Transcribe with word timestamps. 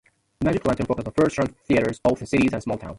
Magic 0.43 0.65
Lantern 0.65 0.87
focused 0.87 1.05
on 1.09 1.13
first 1.13 1.37
run 1.37 1.47
theaters 1.67 1.99
both 2.03 2.21
in 2.21 2.25
cities 2.27 2.53
and 2.53 2.63
small 2.63 2.79
towns. 2.79 2.89